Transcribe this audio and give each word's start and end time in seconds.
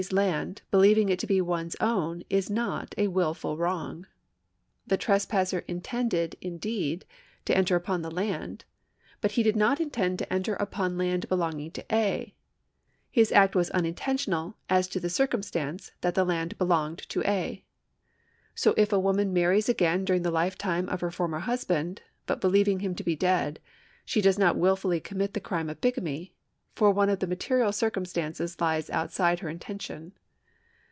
's 0.03 0.11
land 0.11 0.63
believing 0.71 1.09
it 1.09 1.19
to 1.19 1.27
be 1.27 1.39
one's 1.39 1.75
own 1.79 2.23
is 2.27 2.49
not 2.49 2.95
a 2.97 3.07
wilful 3.07 3.55
wrong. 3.55 4.07
The 4.87 4.97
trespasser 4.97 5.59
in 5.67 5.79
tended, 5.81 6.35
indeed, 6.41 7.05
to 7.45 7.55
enter 7.55 7.75
upon 7.75 8.01
the 8.01 8.09
land, 8.09 8.65
but 9.21 9.33
he 9.33 9.43
did 9.43 9.55
not 9.55 9.79
intend 9.79 10.17
to 10.17 10.33
enter 10.33 10.55
upon 10.55 10.97
land 10.97 11.29
belonging 11.29 11.69
to 11.73 11.85
A. 11.93 12.33
His 13.11 13.31
act 13.31 13.55
was 13.55 13.69
unintentional 13.69 14.57
as 14.71 14.87
to 14.87 14.99
the 14.99 15.07
circumstance 15.07 15.91
that 16.01 16.15
the 16.15 16.25
land 16.25 16.57
belonged 16.57 17.07
to 17.09 17.21
A. 17.29 17.63
So 18.55 18.73
if 18.77 18.91
a 18.91 18.97
woman 18.99 19.31
marries 19.31 19.69
again 19.69 20.03
during 20.03 20.23
the 20.23 20.31
lifetime 20.31 20.89
of 20.89 21.01
her 21.01 21.11
former 21.11 21.41
husband, 21.41 22.01
but 22.25 22.41
believing 22.41 22.79
him 22.79 22.95
to 22.95 23.03
be 23.03 23.15
dead, 23.15 23.59
she 24.03 24.19
does 24.19 24.39
not 24.39 24.57
wilfully 24.57 24.99
commit 24.99 25.35
the 25.35 25.39
crime 25.39 25.69
of 25.69 25.79
bigamy, 25.79 26.33
for 26.73 26.89
one 26.89 27.09
of 27.09 27.19
the 27.19 27.27
material 27.27 27.73
circum 27.73 28.05
stances 28.05 28.59
lies 28.61 28.89
outside 28.91 29.41
her 29.41 29.49
intention. 29.49 30.13